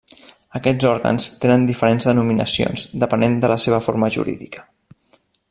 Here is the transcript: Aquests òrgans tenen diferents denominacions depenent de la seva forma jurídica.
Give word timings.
Aquests 0.59 0.87
òrgans 0.91 1.27
tenen 1.43 1.67
diferents 1.69 2.09
denominacions 2.11 2.87
depenent 3.05 3.37
de 3.45 3.53
la 3.53 3.59
seva 3.67 3.83
forma 3.91 4.11
jurídica. 4.17 4.67